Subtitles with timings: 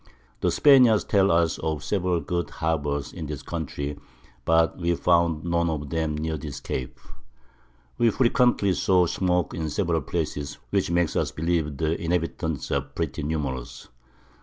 [0.39, 3.99] The Spaniards tell us of several good Harbours in this Country,
[4.45, 6.99] but we found none of them near this Cape.
[7.99, 13.21] We frequently saw Smoak in several Places, which makes us believe the Inhabitants are pretty
[13.21, 13.89] numerous.